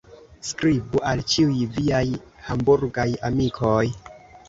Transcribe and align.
Skribu 0.51 1.01
al 1.11 1.21
ĉiuj 1.35 1.69
viaj 1.77 2.01
Hamburgaj 2.49 3.09
amikoj. 3.33 3.89